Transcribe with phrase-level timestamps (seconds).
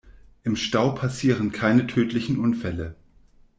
[0.41, 2.95] Im Stau passieren keine tödlichen Unfälle.